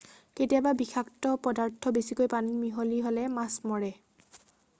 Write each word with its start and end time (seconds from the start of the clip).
কেতিয়াবা 0.37 0.71
বিষাক্ত 0.79 1.23
পদাৰ্থ 1.47 1.91
বেছিকৈ 1.99 2.31
পানীত 2.35 2.59
মিহলি 2.63 3.03
হ'লে 3.09 3.27
মাছ 3.37 3.61
মৰে 3.75 3.93